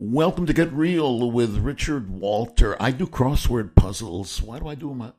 Welcome 0.00 0.44
to 0.46 0.52
Get 0.52 0.72
Reel 0.72 1.30
with 1.30 1.58
Richard 1.58 2.10
Walter. 2.10 2.76
I 2.82 2.90
do 2.90 3.06
crossword 3.06 3.76
puzzles. 3.76 4.42
Why 4.42 4.58
do 4.58 4.66
I 4.66 4.74
do 4.74 4.88
them? 4.88 5.02
Uh, 5.02 5.12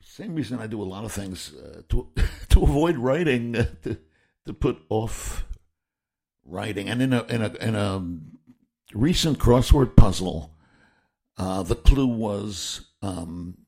same 0.00 0.34
reason 0.34 0.60
I 0.60 0.66
do 0.66 0.80
a 0.80 0.84
lot 0.84 1.04
of 1.04 1.12
things 1.12 1.52
uh, 1.52 1.82
to 1.90 2.08
to 2.48 2.62
avoid 2.62 2.96
writing, 2.96 3.54
uh, 3.54 3.66
to 3.82 3.98
to 4.46 4.54
put 4.54 4.78
off 4.88 5.44
writing. 6.42 6.88
And 6.88 7.02
in 7.02 7.12
a 7.12 7.24
in 7.24 7.42
a 7.42 7.54
in 7.56 7.74
a 7.74 8.02
recent 8.94 9.38
crossword 9.38 9.94
puzzle, 9.94 10.56
uh, 11.36 11.62
the 11.64 11.76
clue 11.76 12.06
was 12.06 12.86
um, 13.02 13.58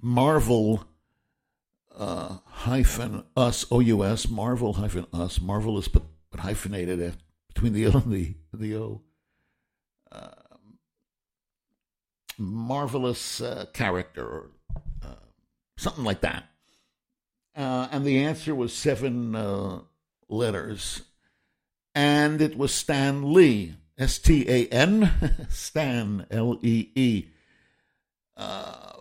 Marvel 0.00 0.84
uh, 1.92 2.38
hyphen 2.44 3.24
us 3.36 3.66
O 3.72 3.80
U 3.80 4.04
S 4.04 4.28
Marvel 4.28 4.74
hyphen 4.74 5.08
us 5.12 5.40
marvelous 5.40 5.88
but, 5.88 6.04
but 6.30 6.40
hyphenated 6.40 7.00
between 7.56 7.72
the 7.72 7.84
L 7.86 7.96
and 7.96 8.12
the 8.12 8.34
the 8.52 8.76
O. 8.76 9.00
Uh, 10.12 10.28
marvelous 12.38 13.40
uh, 13.40 13.64
character 13.72 14.24
or 14.24 14.50
uh, 15.02 15.14
something 15.78 16.04
like 16.04 16.20
that. 16.20 16.44
Uh, 17.56 17.88
and 17.90 18.04
the 18.04 18.18
answer 18.18 18.54
was 18.54 18.74
seven 18.74 19.34
uh, 19.34 19.80
letters. 20.28 21.02
And 21.94 22.42
it 22.42 22.58
was 22.58 22.74
Stan 22.74 23.32
Lee, 23.32 23.76
S 23.96 24.18
T 24.18 24.44
A 24.48 24.68
N, 24.68 25.46
Stan, 25.48 26.26
L 26.30 26.58
E 26.62 26.90
E. 26.94 27.24
Uh, 28.36 28.92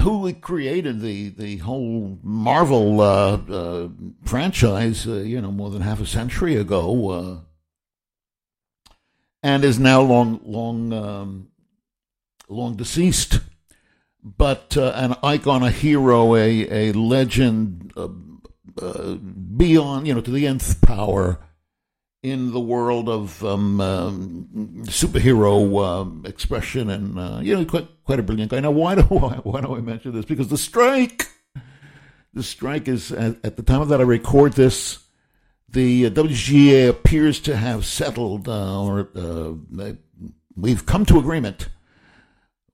who 0.00 0.32
created 0.32 1.00
the 1.00 1.28
the 1.28 1.58
whole 1.58 2.18
Marvel 2.22 2.96
franchise, 4.24 5.04
you 5.06 5.40
know, 5.40 5.52
more 5.52 5.68
than 5.68 5.82
half 5.82 6.00
a 6.00 6.06
century 6.06 6.56
ago, 6.56 7.44
and 9.44 9.62
is 9.62 9.78
now 9.78 10.00
long 10.00 10.40
long 10.42 10.92
um, 10.92 11.48
long 12.48 12.74
deceased, 12.74 13.40
but 14.24 14.76
uh, 14.76 14.92
an 14.96 15.14
icon, 15.22 15.62
a 15.62 15.70
hero, 15.70 16.34
a 16.34 16.88
a 16.88 16.92
legend 16.92 17.92
uh, 17.96 18.08
beyond, 19.56 20.08
you 20.08 20.14
know, 20.14 20.22
to 20.22 20.30
the 20.30 20.46
nth 20.46 20.80
power 20.80 21.38
in 22.22 22.52
the 22.52 22.60
world 22.60 23.10
of 23.10 23.44
um, 23.44 23.82
um, 23.82 24.48
superhero 24.86 26.24
uh, 26.24 26.26
expression, 26.26 26.88
and 26.88 27.18
uh, 27.18 27.40
you 27.42 27.54
know, 27.54 27.66
quite 27.66 27.88
quite 28.04 28.18
a 28.18 28.22
brilliant 28.22 28.50
guy. 28.50 28.60
Now, 28.60 28.70
why 28.70 28.94
do 28.94 29.02
I, 29.18 29.36
why 29.44 29.60
do 29.60 29.76
I 29.76 29.80
mention 29.80 30.12
this? 30.12 30.24
Because 30.24 30.48
the 30.48 30.56
strike, 30.56 31.28
the 32.32 32.42
strike 32.42 32.88
is 32.88 33.12
at, 33.12 33.36
at 33.44 33.56
the 33.56 33.62
time 33.62 33.82
of 33.82 33.88
that 33.88 34.00
I 34.00 34.04
record 34.04 34.54
this, 34.54 35.03
the 35.74 36.06
uh, 36.06 36.10
WGA 36.10 36.88
appears 36.88 37.40
to 37.40 37.56
have 37.56 37.84
settled, 37.84 38.48
uh, 38.48 38.82
or 38.82 39.10
uh, 39.14 39.92
we've 40.56 40.86
come 40.86 41.04
to 41.06 41.18
agreement 41.18 41.68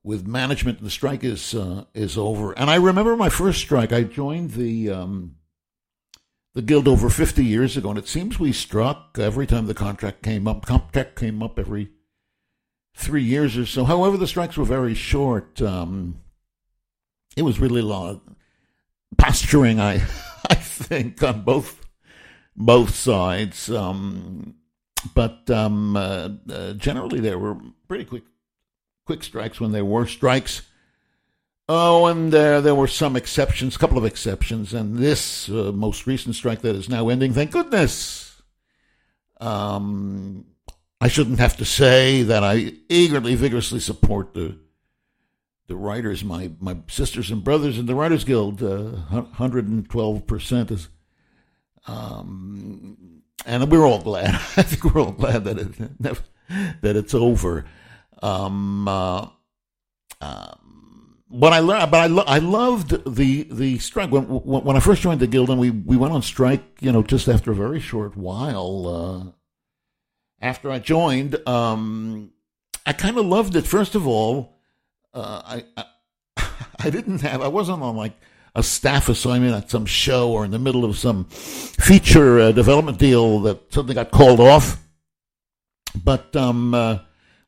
with 0.04 0.26
management. 0.26 0.82
The 0.82 0.90
strike 0.90 1.24
is 1.24 1.54
uh, 1.54 1.84
is 1.94 2.16
over, 2.16 2.52
and 2.52 2.70
I 2.70 2.76
remember 2.76 3.16
my 3.16 3.28
first 3.28 3.58
strike. 3.60 3.92
I 3.92 4.04
joined 4.04 4.52
the. 4.52 4.90
Um, 4.90 5.36
the 6.52 6.62
guild 6.62 6.88
over 6.88 7.08
50 7.08 7.44
years 7.44 7.76
ago, 7.76 7.90
and 7.90 7.98
it 7.98 8.08
seems 8.08 8.40
we 8.40 8.52
struck 8.52 9.16
every 9.20 9.46
time 9.46 9.66
the 9.66 9.72
contract 9.72 10.20
came 10.20 10.48
up. 10.48 10.66
Contract 10.66 11.14
came 11.14 11.44
up 11.44 11.60
every 11.60 11.90
three 12.92 13.22
years 13.22 13.56
or 13.56 13.64
so. 13.64 13.84
However, 13.84 14.16
the 14.16 14.26
strikes 14.26 14.56
were 14.56 14.64
very 14.64 14.94
short. 14.94 15.62
Um, 15.62 16.20
it 17.36 17.42
was 17.42 17.60
really 17.60 17.82
long 17.82 18.36
posturing, 19.16 19.78
I 19.78 20.02
I 20.50 20.56
think, 20.56 21.22
on 21.22 21.42
both 21.42 21.79
both 22.56 22.94
sides. 22.94 23.70
Um, 23.70 24.54
but 25.14 25.48
um, 25.50 25.96
uh, 25.96 26.30
uh, 26.50 26.72
generally, 26.74 27.20
there 27.20 27.38
were 27.38 27.56
pretty 27.88 28.04
quick 28.04 28.24
quick 29.06 29.22
strikes 29.22 29.60
when 29.60 29.72
there 29.72 29.84
were 29.84 30.06
strikes. 30.06 30.62
Oh, 31.68 32.06
and 32.06 32.34
uh, 32.34 32.60
there 32.60 32.74
were 32.74 32.88
some 32.88 33.14
exceptions, 33.14 33.76
a 33.76 33.78
couple 33.78 33.96
of 33.96 34.04
exceptions, 34.04 34.74
and 34.74 34.98
this 34.98 35.48
uh, 35.48 35.70
most 35.72 36.06
recent 36.06 36.34
strike 36.34 36.62
that 36.62 36.74
is 36.74 36.88
now 36.88 37.08
ending, 37.08 37.32
thank 37.32 37.52
goodness. 37.52 38.42
Um, 39.40 40.46
I 41.00 41.08
shouldn't 41.08 41.38
have 41.38 41.56
to 41.58 41.64
say 41.64 42.22
that 42.24 42.42
I 42.42 42.72
eagerly, 42.88 43.36
vigorously 43.36 43.80
support 43.80 44.34
the 44.34 44.58
the 45.66 45.76
writers, 45.76 46.24
my 46.24 46.50
my 46.60 46.76
sisters 46.88 47.30
and 47.30 47.44
brothers 47.44 47.78
in 47.78 47.86
the 47.86 47.94
Writers 47.94 48.24
Guild. 48.24 48.60
Hundred 49.34 49.68
and 49.68 49.88
twelve 49.88 50.26
percent 50.26 50.70
is, 50.72 50.88
um, 51.86 53.22
and 53.46 53.70
we're 53.70 53.86
all 53.86 54.00
glad. 54.00 54.34
I 54.56 54.62
think 54.62 54.84
we're 54.84 55.00
all 55.00 55.12
glad 55.12 55.44
that 55.44 55.58
it 55.58 56.22
that 56.82 56.96
it's 56.96 57.14
over. 57.14 57.64
Um, 58.22 58.86
uh, 58.86 59.28
uh, 60.20 60.54
what 61.28 61.52
I 61.52 61.60
learned, 61.60 61.90
but 61.90 62.00
I, 62.00 62.06
lo- 62.06 62.24
I 62.26 62.38
loved 62.38 63.14
the 63.14 63.44
the 63.44 63.78
strike 63.78 64.10
when 64.10 64.24
when 64.24 64.76
I 64.76 64.80
first 64.80 65.02
joined 65.02 65.20
the 65.20 65.26
guild, 65.26 65.48
and 65.48 65.58
we 65.60 65.70
we 65.70 65.96
went 65.96 66.12
on 66.12 66.22
strike. 66.22 66.62
You 66.80 66.92
know, 66.92 67.02
just 67.02 67.28
after 67.28 67.52
a 67.52 67.54
very 67.54 67.80
short 67.80 68.16
while 68.16 68.86
uh, 68.86 70.44
after 70.44 70.70
I 70.70 70.80
joined, 70.80 71.36
um, 71.48 72.32
I 72.84 72.92
kind 72.92 73.16
of 73.16 73.26
loved 73.26 73.54
it. 73.56 73.66
First 73.66 73.94
of 73.94 74.06
all, 74.06 74.56
uh, 75.14 75.42
I, 75.44 75.64
I 75.76 75.84
I 76.80 76.90
didn't 76.90 77.20
have 77.20 77.40
I 77.40 77.48
wasn't 77.48 77.82
on 77.82 77.96
like 77.96 78.20
a 78.54 78.62
staff 78.62 79.08
assignment 79.08 79.54
at 79.54 79.70
some 79.70 79.86
show 79.86 80.30
or 80.30 80.44
in 80.44 80.50
the 80.50 80.58
middle 80.58 80.84
of 80.84 80.98
some 80.98 81.24
feature 81.26 82.40
uh, 82.40 82.52
development 82.52 82.98
deal 82.98 83.40
that 83.40 83.72
something 83.72 83.94
got 83.94 84.10
called 84.10 84.40
off, 84.40 84.82
but 85.94 86.34
um, 86.36 86.74
uh, 86.74 86.98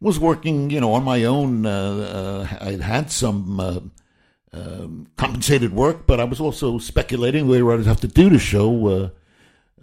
was 0.01 0.19
working, 0.19 0.71
you 0.71 0.81
know, 0.81 0.93
on 0.93 1.05
my 1.05 1.25
own. 1.25 1.67
Uh, 1.67 2.49
uh, 2.51 2.65
I 2.65 2.73
had 2.83 3.11
some 3.11 3.61
uh, 3.61 3.81
um, 4.53 5.07
compensated 5.17 5.73
work, 5.73 6.07
but 6.07 6.21
I 6.21 6.25
was 6.25 6.41
also 6.41 6.79
speculating 6.79 7.47
the 7.47 7.53
way 7.53 7.63
writers 7.63 7.87
have 7.87 8.01
to 8.01 8.09
do 8.09 8.29
to 8.31 8.39
show 8.39 8.89
uh, 8.89 9.11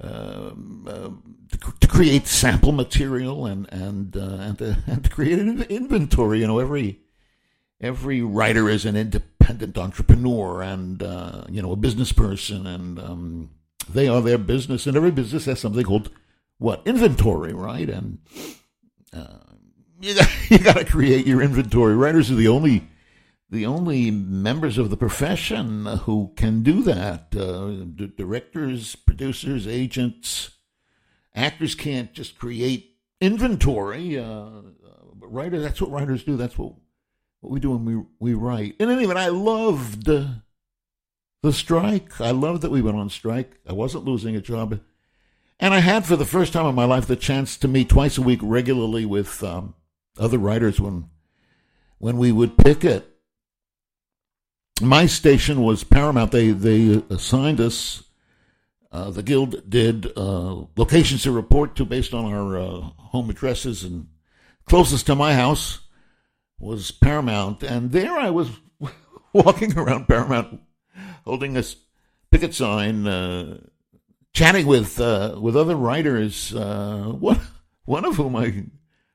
um, 0.02 1.36
to, 1.80 1.88
create 1.88 2.28
sample 2.28 2.72
material 2.72 3.46
and 3.46 3.68
and 3.72 4.16
and, 4.16 4.58
to, 4.60 4.78
and 4.88 5.04
to 5.04 5.10
create 5.10 5.40
an 5.40 5.64
inventory. 5.64 6.40
You 6.40 6.48
know, 6.48 6.60
every 6.60 7.00
every 7.82 8.22
writer 8.22 8.70
is 8.70 8.86
an 8.86 8.96
independent 8.96 9.78
entrepreneur 9.78 10.62
and 10.62 11.02
uh, 11.04 11.44
you 11.50 11.62
know 11.62 11.72
a 11.72 11.78
business 11.78 12.12
person, 12.12 12.68
and 12.68 13.00
um, 13.00 13.50
they 13.90 14.08
are 14.08 14.22
their 14.22 14.38
business, 14.38 14.88
and 14.88 14.96
every 14.98 15.12
business 15.12 15.46
has 15.46 15.60
something 15.60 15.84
called 15.84 16.10
what 16.58 16.82
inventory, 16.86 17.54
right? 17.54 17.90
And 17.90 18.20
you 20.02 20.16
got, 20.16 20.30
you 20.50 20.60
got 20.60 20.78
to 20.78 20.86
create 20.86 21.26
your 21.28 21.42
inventory. 21.42 21.96
Writers 21.96 22.32
are 22.32 22.36
the 22.36 22.48
only 22.48 22.88
the 23.50 23.66
only 23.66 24.12
members 24.12 24.78
of 24.78 24.92
the 24.92 24.98
profession 24.98 25.86
who 25.86 26.32
can 26.36 26.62
do 26.62 26.84
that. 26.84 27.36
Uh, 27.36 27.86
d- 27.96 28.12
directors, 28.16 28.96
producers, 28.96 29.66
agents, 29.68 30.52
actors 31.34 31.74
can't 31.74 32.14
just 32.14 32.38
create 32.38 32.98
inventory. 33.20 34.20
Uh, 34.20 34.62
writers, 35.20 35.64
that's 35.64 35.82
what 35.82 35.90
writers 35.90 36.24
do. 36.24 36.38
That's 36.38 36.60
what 36.60 36.74
what 37.42 37.52
we 37.52 37.60
do 37.60 37.72
when 37.72 37.86
we 37.86 38.04
we 38.20 38.34
write. 38.34 38.76
And 38.80 38.92
any 38.92 39.04
event, 39.04 39.20
I 39.20 39.30
loved 39.30 40.06
the 40.06 41.54
strike. 41.54 42.20
I 42.20 42.32
loved 42.32 42.62
that 42.64 42.72
we 42.72 42.82
went 42.82 42.98
on 42.98 43.10
strike. 43.10 43.60
I 43.68 43.74
wasn't 43.74 44.06
losing 44.06 44.36
a 44.36 44.42
job. 44.42 44.80
And 45.60 45.74
I 45.74 45.80
had, 45.80 46.06
for 46.06 46.16
the 46.16 46.26
first 46.26 46.54
time 46.54 46.66
in 46.66 46.76
my 46.76 46.86
life, 46.86 47.06
the 47.06 47.16
chance 47.16 47.58
to 47.58 47.68
meet 47.68 47.90
twice 47.90 48.18
a 48.18 48.22
week 48.22 48.40
regularly 48.42 49.06
with 49.06 49.44
um, 49.44 49.76
other 50.18 50.38
writers 50.38 50.80
when 50.80 51.10
when 51.98 52.18
we 52.18 52.32
would 52.32 52.58
picket. 52.58 53.06
My 54.82 55.06
station 55.06 55.62
was 55.62 55.84
Paramount. 55.84 56.32
They 56.32 56.52
they 56.52 57.04
assigned 57.10 57.60
us. 57.60 58.04
Uh, 58.92 59.12
the 59.12 59.22
guild 59.22 59.70
did 59.70 60.12
uh, 60.18 60.64
locations 60.76 61.22
to 61.24 61.32
report 61.32 61.76
to 61.76 61.86
based 61.86 62.14
on 62.14 62.26
our 62.26 62.58
uh, 62.58 62.80
home 62.98 63.30
addresses, 63.30 63.84
and 63.84 64.08
closest 64.66 65.06
to 65.06 65.16
my 65.16 65.36
house 65.36 65.82
was 66.60 66.92
Paramount. 66.92 67.64
And 67.64 67.92
there 67.92 68.14
I 68.18 68.30
was 68.30 68.50
walking 69.34 69.78
around 69.78 70.08
Paramount, 70.08 70.62
holding 71.26 71.58
a 71.58 71.64
picket 72.32 72.54
sign, 72.54 73.08
uh, 73.08 73.60
chatting 74.34 74.68
with 74.68 75.00
uh, 75.00 75.38
with 75.42 75.56
other 75.56 75.76
writers. 75.76 76.54
Uh, 76.54 77.14
one 77.18 77.40
one 77.86 78.06
of 78.06 78.16
whom 78.16 78.36
I 78.36 78.66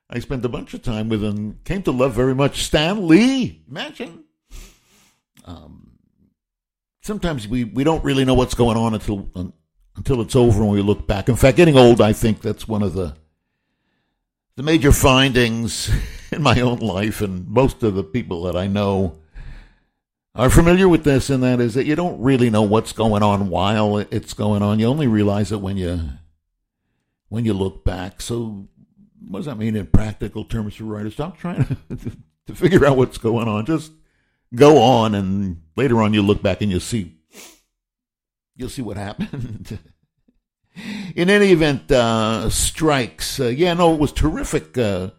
I 0.09 0.19
spent 0.19 0.45
a 0.45 0.49
bunch 0.49 0.73
of 0.73 0.81
time 0.81 1.09
with 1.09 1.23
and 1.23 1.63
came 1.63 1.83
to 1.83 1.91
love 1.91 2.13
very 2.13 2.35
much 2.35 2.63
Stan 2.63 3.07
Lee. 3.07 3.63
Imagine. 3.69 4.23
Um, 5.45 5.91
sometimes 7.01 7.47
we, 7.47 7.63
we 7.63 7.83
don't 7.83 8.03
really 8.03 8.25
know 8.25 8.33
what's 8.33 8.55
going 8.55 8.77
on 8.77 8.93
until 8.95 9.29
until 9.95 10.21
it's 10.21 10.35
over 10.35 10.61
and 10.61 10.71
we 10.71 10.81
look 10.81 11.07
back. 11.07 11.29
In 11.29 11.35
fact, 11.35 11.57
getting 11.57 11.77
old, 11.77 12.01
I 12.01 12.13
think 12.13 12.41
that's 12.41 12.67
one 12.67 12.83
of 12.83 12.93
the 12.93 13.15
the 14.55 14.63
major 14.63 14.91
findings 14.91 15.89
in 16.35 16.43
my 16.43 16.59
own 16.59 16.79
life, 16.79 17.21
and 17.21 17.47
most 17.47 17.83
of 17.83 17.95
the 17.95 18.03
people 18.03 18.43
that 18.43 18.55
I 18.55 18.67
know 18.67 19.19
are 20.35 20.49
familiar 20.49 20.87
with 20.87 21.03
this, 21.03 21.29
and 21.29 21.41
that 21.43 21.59
is 21.59 21.73
that 21.75 21.85
you 21.85 21.95
don't 21.95 22.21
really 22.21 22.49
know 22.49 22.61
what's 22.61 22.91
going 22.91 23.23
on 23.23 23.49
while 23.49 23.97
it's 23.97 24.33
going 24.33 24.61
on. 24.61 24.79
You 24.79 24.87
only 24.87 25.07
realize 25.07 25.51
it 25.51 25.61
when 25.61 25.77
you 25.77 26.01
when 27.29 27.45
you 27.45 27.53
look 27.53 27.83
back. 27.83 28.21
So 28.21 28.67
what 29.27 29.39
does 29.39 29.45
that 29.45 29.57
mean 29.57 29.75
in 29.75 29.87
practical 29.87 30.43
terms 30.43 30.75
for 30.75 30.83
writers? 30.83 31.13
Stop 31.13 31.37
trying 31.37 31.65
to, 31.65 31.77
to 32.47 32.55
figure 32.55 32.85
out 32.85 32.97
what's 32.97 33.17
going 33.17 33.47
on. 33.47 33.65
Just 33.65 33.91
go 34.53 34.81
on, 34.81 35.15
and 35.15 35.61
later 35.75 36.01
on, 36.01 36.13
you 36.13 36.21
look 36.21 36.41
back 36.41 36.61
and 36.61 36.69
you'll 36.69 36.79
see 36.79 37.15
you'll 38.55 38.69
see 38.69 38.81
what 38.81 38.97
happened. 38.97 39.79
in 41.15 41.29
any 41.29 41.51
event, 41.51 41.91
uh, 41.91 42.49
strikes. 42.49 43.39
Uh, 43.39 43.47
yeah, 43.47 43.73
no, 43.73 43.93
it 43.93 43.99
was 43.99 44.11
terrific. 44.11 44.77
Uh, 44.77 45.11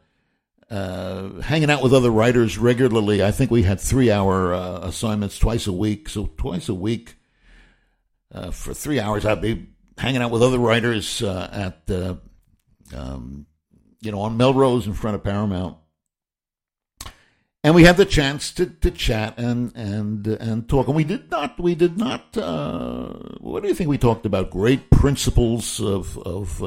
uh, 0.70 1.40
hanging 1.42 1.70
out 1.70 1.82
with 1.82 1.94
other 1.94 2.10
writers 2.10 2.58
regularly. 2.58 3.22
I 3.22 3.30
think 3.30 3.50
we 3.50 3.62
had 3.62 3.80
three 3.80 4.10
hour 4.10 4.52
uh, 4.52 4.80
assignments 4.80 5.38
twice 5.38 5.66
a 5.66 5.72
week. 5.72 6.08
So 6.08 6.30
twice 6.36 6.68
a 6.68 6.74
week 6.74 7.16
uh, 8.32 8.50
for 8.50 8.74
three 8.74 8.98
hours, 8.98 9.24
I'd 9.24 9.40
be 9.40 9.68
hanging 9.96 10.22
out 10.22 10.30
with 10.30 10.42
other 10.42 10.58
writers 10.58 11.22
uh, 11.22 11.48
at, 11.52 11.90
um, 12.94 13.46
you 14.00 14.10
know, 14.10 14.20
on 14.20 14.36
Melrose 14.36 14.86
in 14.86 14.92
front 14.92 15.14
of 15.14 15.22
Paramount. 15.22 15.78
And 17.62 17.74
we 17.74 17.82
had 17.82 17.96
the 17.96 18.04
chance 18.04 18.52
to, 18.52 18.66
to 18.66 18.92
chat 18.92 19.38
and 19.38 19.74
and 19.74 20.24
and 20.24 20.68
talk, 20.68 20.86
and 20.86 20.94
we 20.94 21.02
did 21.02 21.32
not 21.32 21.58
we 21.58 21.74
did 21.74 21.98
not. 21.98 22.36
Uh, 22.36 23.08
what 23.40 23.64
do 23.64 23.68
you 23.68 23.74
think 23.74 23.90
we 23.90 23.98
talked 23.98 24.24
about? 24.24 24.50
Great 24.50 24.88
principles 24.90 25.80
of 25.80 26.16
of 26.18 26.62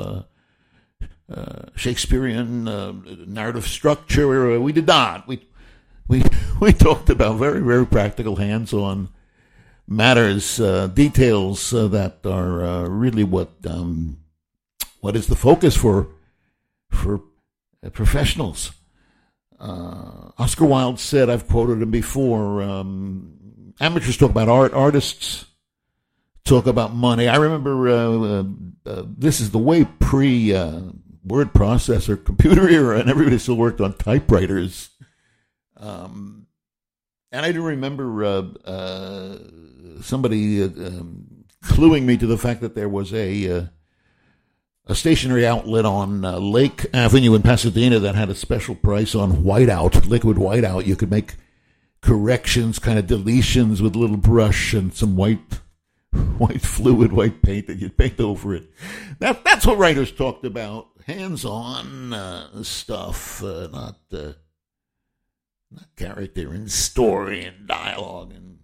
Shakespearean 1.79 2.67
uh, 2.67 2.93
narrative 3.25 3.65
structure. 3.65 4.59
We 4.59 4.73
did 4.73 4.85
not. 4.85 5.27
We 5.27 5.47
we 6.09 6.23
we 6.59 6.73
talked 6.73 7.09
about 7.09 7.37
very 7.37 7.61
very 7.61 7.85
practical, 7.85 8.35
hands-on 8.35 9.07
matters, 9.87 10.59
uh, 10.59 10.87
details 10.87 11.73
uh, 11.73 11.87
that 11.87 12.17
are 12.25 12.63
uh, 12.63 12.83
really 12.87 13.23
what 13.23 13.49
um, 13.65 14.17
what 14.99 15.15
is 15.15 15.27
the 15.27 15.37
focus 15.37 15.77
for 15.77 16.09
for 16.89 17.21
professionals. 17.93 18.73
Oscar 19.61 20.65
Wilde 20.65 20.99
said, 20.99 21.29
I've 21.29 21.47
quoted 21.49 21.81
him 21.81 21.91
before. 21.91 22.61
Um, 22.61 23.73
amateurs 23.81 24.15
talk 24.15 24.31
about 24.31 24.47
art, 24.47 24.73
artists 24.73 25.45
talk 26.45 26.65
about 26.65 26.93
money. 26.93 27.27
I 27.27 27.35
remember 27.35 28.45
this 29.17 29.41
is 29.41 29.51
the 29.51 29.57
way 29.57 29.85
pre 29.99 30.53
word 31.24 31.54
processor 31.54 32.24
computer 32.24 32.68
era, 32.69 33.00
and 33.00 33.10
everybody 33.10 33.38
still 33.38 33.57
worked 33.57 33.81
on 33.81 33.94
typewriters. 33.94 34.89
Um, 35.77 36.48
and 37.31 37.45
I 37.45 37.51
do 37.51 37.62
remember 37.62 38.24
uh, 38.24 38.42
uh, 38.66 39.38
somebody 40.01 40.63
uh, 40.63 40.68
um, 40.68 41.45
cluing 41.63 42.04
me 42.04 42.18
to 42.18 42.27
the 42.27 42.38
fact 42.38 42.62
that 42.62 42.75
there 42.75 42.89
was 42.89 43.13
a 43.13 43.57
uh, 43.57 43.66
a 44.88 44.95
stationery 44.95 45.45
outlet 45.45 45.86
on 45.86 46.25
uh, 46.25 46.39
Lake 46.39 46.88
Avenue 46.94 47.36
in 47.36 47.44
Pasadena 47.44 48.00
that 48.00 48.16
had 48.16 48.30
a 48.30 48.36
special 48.36 48.74
price 48.74 49.13
on 49.13 49.44
whiteout, 49.44 50.07
liquid 50.07 50.38
whiteout. 50.38 50.88
You 50.88 50.95
could 50.95 51.12
make 51.12 51.36
corrections, 52.01 52.80
kind 52.80 52.98
of 52.98 53.06
deletions 53.06 53.81
with 53.81 53.95
a 53.95 54.00
little 54.00 54.18
brush 54.18 54.74
and 54.74 54.94
some 54.94 55.16
white 55.16 55.60
white 56.39 56.62
fluid, 56.62 57.12
white 57.13 57.44
paint 57.44 57.68
that 57.68 57.77
you'd 57.77 57.98
paint 57.98 58.19
over 58.19 58.56
it. 58.56 58.71
That, 59.19 59.44
that's 59.44 59.68
what 59.68 59.77
writers 59.77 60.12
talked 60.12 60.44
about 60.44 60.88
hands-on 61.09 62.13
uh, 62.13 62.63
stuff, 62.63 63.44
uh, 63.44 63.67
not 63.71 63.97
uh, 64.13 64.33
not 65.71 65.88
character 65.95 66.51
and 66.51 66.71
story 66.71 67.45
and 67.45 67.67
dialogue 67.67 68.31
and 68.31 68.59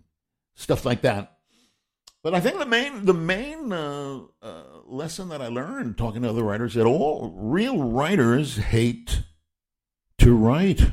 stuff 0.54 0.86
like 0.86 1.02
that. 1.02 1.40
But 2.22 2.34
I 2.34 2.40
think 2.40 2.60
the 2.60 2.66
main 2.66 3.06
the 3.06 3.14
main 3.14 3.72
uh, 3.72 4.20
uh, 4.42 4.64
lesson 4.86 5.30
that 5.30 5.42
I 5.42 5.48
learned 5.48 5.98
talking 5.98 6.22
to 6.22 6.30
other 6.30 6.44
writers 6.44 6.72
is 6.72 6.76
that 6.76 6.86
all 6.86 7.32
real 7.36 7.84
writers 7.84 8.58
hate 8.58 9.24
to 10.20 10.36
write. 10.36 10.92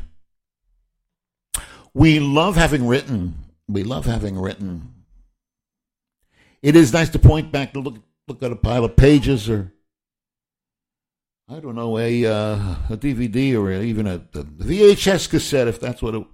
We 1.94 2.20
love 2.20 2.56
having 2.56 2.86
written. 2.86 3.34
We 3.68 3.82
love 3.82 4.06
having 4.06 4.38
written. 4.38 4.92
It 6.62 6.76
is 6.76 6.92
nice 6.92 7.10
to 7.10 7.18
point 7.18 7.52
back 7.52 7.72
to 7.74 7.80
look 7.80 7.96
look 8.28 8.42
at 8.42 8.52
a 8.52 8.56
pile 8.56 8.84
of 8.84 8.96
pages 8.96 9.48
or 9.50 9.72
I 11.48 11.60
don't 11.60 11.74
know, 11.74 11.98
a 11.98 12.24
uh, 12.24 12.76
a 12.90 12.96
DVD 12.96 13.58
or 13.58 13.72
even 13.72 14.06
a, 14.06 14.14
a, 14.14 14.44
VHS 14.44 15.28
cassette, 15.28 15.68
if 15.68 15.80
that's 15.80 16.00
what 16.00 16.14
it 16.14 16.24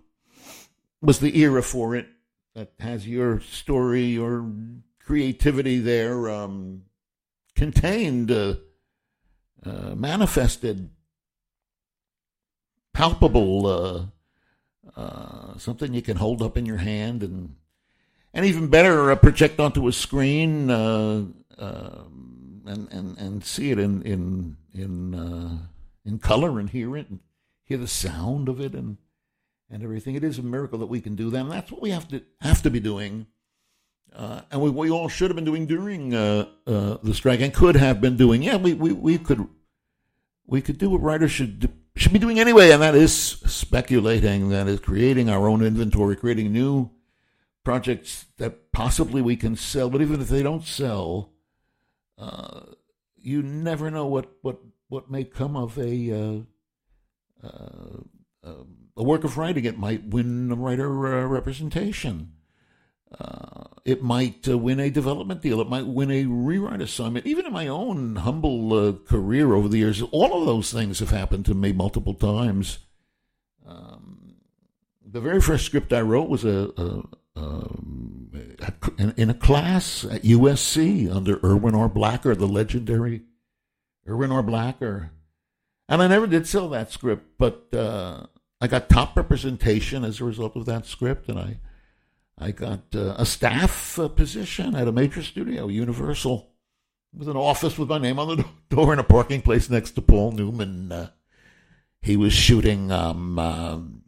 was 1.00 1.18
the 1.18 1.38
era 1.38 1.62
for 1.62 1.96
it, 1.96 2.06
that 2.54 2.72
has 2.78 3.08
your 3.08 3.40
story, 3.40 4.02
your 4.02 4.50
creativity 5.00 5.78
there 5.78 6.28
um, 6.28 6.82
contained, 7.54 8.30
uh, 8.30 8.56
uh, 9.64 9.94
manifested, 9.94 10.90
palpable, 12.92 13.66
uh, 13.66 15.00
uh, 15.00 15.56
something 15.56 15.94
you 15.94 16.02
can 16.02 16.16
hold 16.16 16.42
up 16.42 16.56
in 16.56 16.66
your 16.66 16.78
hand 16.78 17.22
and 17.22 17.54
and 18.34 18.44
even 18.44 18.68
better, 18.68 19.10
uh, 19.10 19.16
project 19.16 19.58
onto 19.58 19.88
a 19.88 19.92
screen. 19.92 20.70
Um, 20.70 21.34
and, 22.68 22.92
and, 22.92 23.18
and 23.18 23.44
see 23.44 23.70
it 23.70 23.78
in 23.78 24.02
in 24.02 24.56
in 24.74 25.14
uh, 25.14 25.58
in 26.04 26.18
color 26.18 26.60
and 26.60 26.70
hear 26.70 26.96
it 26.96 27.08
and 27.08 27.20
hear 27.64 27.78
the 27.78 27.88
sound 27.88 28.48
of 28.48 28.60
it 28.60 28.74
and 28.74 28.98
and 29.70 29.82
everything. 29.82 30.14
It 30.14 30.24
is 30.24 30.38
a 30.38 30.42
miracle 30.42 30.78
that 30.78 30.86
we 30.86 31.00
can 31.00 31.16
do 31.16 31.30
that, 31.30 31.40
and 31.40 31.50
that's 31.50 31.70
what 31.72 31.82
we 31.82 31.90
have 31.90 32.08
to 32.08 32.22
have 32.40 32.62
to 32.62 32.70
be 32.70 32.80
doing. 32.80 33.26
Uh, 34.14 34.40
and 34.50 34.62
we, 34.62 34.70
we 34.70 34.90
all 34.90 35.08
should 35.08 35.30
have 35.30 35.36
been 35.36 35.44
doing 35.44 35.66
during 35.66 36.14
uh, 36.14 36.46
uh 36.66 36.96
the 37.02 37.14
strike, 37.14 37.40
and 37.40 37.52
could 37.52 37.76
have 37.76 38.00
been 38.00 38.16
doing. 38.16 38.42
Yeah, 38.42 38.56
we, 38.56 38.72
we, 38.74 38.92
we 38.92 39.18
could 39.18 39.46
we 40.46 40.62
could 40.62 40.78
do 40.78 40.90
what 40.90 41.02
writers 41.02 41.30
should 41.30 41.60
do, 41.60 41.68
should 41.94 42.12
be 42.12 42.18
doing 42.18 42.40
anyway, 42.40 42.70
and 42.70 42.82
that 42.82 42.94
is 42.94 43.14
speculating. 43.14 44.48
That 44.48 44.66
is 44.66 44.80
creating 44.80 45.28
our 45.28 45.48
own 45.48 45.62
inventory, 45.62 46.16
creating 46.16 46.52
new 46.52 46.90
projects 47.64 48.26
that 48.38 48.72
possibly 48.72 49.20
we 49.20 49.36
can 49.36 49.56
sell. 49.56 49.90
But 49.90 50.00
even 50.00 50.20
if 50.22 50.28
they 50.28 50.42
don't 50.42 50.64
sell, 50.64 51.32
uh, 52.18 52.60
you 53.16 53.42
never 53.42 53.90
know 53.90 54.06
what, 54.06 54.30
what, 54.42 54.58
what 54.88 55.10
may 55.10 55.24
come 55.24 55.56
of 55.56 55.78
a 55.78 56.12
uh, 56.12 57.46
uh, 57.46 58.00
um, 58.42 58.88
a 58.96 59.02
work 59.02 59.24
of 59.24 59.38
writing. 59.38 59.64
It 59.64 59.78
might 59.78 60.04
win 60.08 60.50
a 60.50 60.56
writer 60.56 61.18
uh, 61.18 61.26
representation. 61.26 62.32
It 63.84 64.02
might 64.02 64.46
win 64.46 64.80
a 64.80 64.90
development 64.90 65.40
deal. 65.40 65.60
It 65.60 65.68
might 65.68 65.86
win 65.86 66.10
a 66.10 66.26
rewrite 66.26 66.82
assignment. 66.82 67.26
Even 67.26 67.46
in 67.46 67.52
my 67.52 67.66
own 67.66 68.16
humble 68.16 68.92
career 68.94 69.54
over 69.54 69.68
the 69.68 69.78
years, 69.78 70.02
all 70.02 70.38
of 70.38 70.46
those 70.46 70.72
things 70.72 70.98
have 70.98 71.10
happened 71.10 71.46
to 71.46 71.54
me 71.54 71.72
multiple 71.72 72.12
times. 72.12 72.80
Um, 73.66 74.34
the 75.04 75.20
very 75.20 75.40
first 75.40 75.64
script 75.64 75.92
I 75.92 76.02
wrote 76.02 76.28
was 76.28 76.44
a, 76.44 76.70
a, 76.76 77.02
um, 77.36 78.17
in, 78.98 79.14
in, 79.16 79.30
a 79.30 79.34
class 79.34 80.04
at 80.04 80.22
USC 80.22 81.14
under 81.14 81.38
Irwin 81.44 81.74
R. 81.74 81.88
Blacker, 81.88 82.34
the 82.34 82.46
legendary 82.46 83.22
Irwin 84.08 84.32
R. 84.32 84.42
Blacker. 84.42 85.10
And 85.88 86.02
I 86.02 86.06
never 86.06 86.26
did 86.26 86.46
sell 86.46 86.68
that 86.70 86.92
script, 86.92 87.38
but 87.38 87.68
uh, 87.74 88.26
I 88.60 88.66
got 88.66 88.88
top 88.88 89.16
representation 89.16 90.04
as 90.04 90.20
a 90.20 90.24
result 90.24 90.56
of 90.56 90.66
that 90.66 90.86
script, 90.86 91.28
and 91.28 91.38
I 91.38 91.58
I 92.40 92.52
got 92.52 92.80
uh, 92.94 93.14
a 93.16 93.26
staff 93.26 93.98
uh, 93.98 94.08
position 94.08 94.76
at 94.76 94.86
a 94.86 94.92
major 94.92 95.22
studio, 95.22 95.66
Universal, 95.66 96.48
with 97.12 97.28
an 97.28 97.36
office 97.36 97.76
with 97.76 97.88
my 97.88 97.98
name 97.98 98.18
on 98.18 98.36
the 98.36 98.44
door 98.68 98.92
in 98.92 98.98
a 98.98 99.04
parking 99.04 99.42
place 99.42 99.68
next 99.68 99.92
to 99.92 100.02
Paul 100.02 100.32
Newman. 100.32 100.92
Uh, 100.92 101.10
he 102.00 102.16
was 102.16 102.32
shooting 102.32 102.92
um, 102.92 103.38
um, 103.38 104.02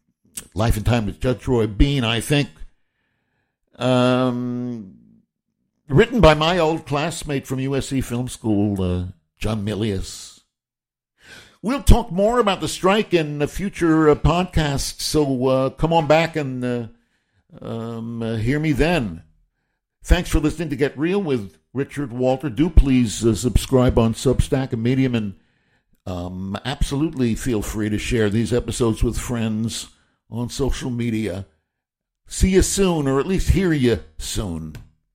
Life 0.54 0.76
and 0.76 0.86
Time 0.86 1.06
with 1.06 1.20
Judge 1.20 1.46
Roy 1.48 1.66
Bean, 1.66 2.04
I 2.04 2.20
think, 2.20 2.50
um, 3.80 4.96
written 5.88 6.20
by 6.20 6.34
my 6.34 6.58
old 6.58 6.86
classmate 6.86 7.46
from 7.46 7.58
USC 7.58 8.04
Film 8.04 8.28
School, 8.28 8.80
uh, 8.82 9.04
John 9.38 9.64
Milius. 9.64 10.40
We'll 11.62 11.82
talk 11.82 12.10
more 12.10 12.38
about 12.38 12.60
the 12.60 12.68
strike 12.68 13.12
in 13.12 13.42
a 13.42 13.46
future 13.46 14.08
uh, 14.08 14.14
podcast, 14.14 15.00
so 15.00 15.46
uh, 15.46 15.70
come 15.70 15.92
on 15.92 16.06
back 16.06 16.36
and 16.36 16.64
uh, 16.64 16.86
um, 17.60 18.22
uh, 18.22 18.36
hear 18.36 18.58
me 18.58 18.72
then. 18.72 19.22
Thanks 20.02 20.30
for 20.30 20.40
listening 20.40 20.70
to 20.70 20.76
Get 20.76 20.98
Reel 20.98 21.22
with 21.22 21.58
Richard 21.74 22.12
Walter. 22.12 22.48
Do 22.48 22.70
please 22.70 23.24
uh, 23.24 23.34
subscribe 23.34 23.98
on 23.98 24.14
Substack 24.14 24.72
and 24.72 24.82
Medium, 24.82 25.14
and 25.14 25.34
um, 26.06 26.58
absolutely 26.64 27.34
feel 27.34 27.60
free 27.60 27.90
to 27.90 27.98
share 27.98 28.30
these 28.30 28.52
episodes 28.52 29.02
with 29.02 29.18
friends 29.18 29.88
on 30.30 30.48
social 30.48 30.90
media. 30.90 31.46
See 32.32 32.50
you 32.50 32.62
soon, 32.62 33.08
or 33.08 33.18
at 33.18 33.26
least 33.26 33.50
hear 33.50 33.72
you 33.72 33.98
soon. 34.16 34.76